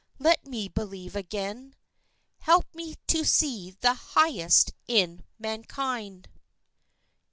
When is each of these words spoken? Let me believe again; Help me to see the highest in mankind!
Let 0.17 0.47
me 0.47 0.67
believe 0.67 1.15
again; 1.15 1.75
Help 2.39 2.65
me 2.73 2.95
to 3.05 3.23
see 3.23 3.75
the 3.81 3.93
highest 3.93 4.71
in 4.87 5.23
mankind! 5.37 6.27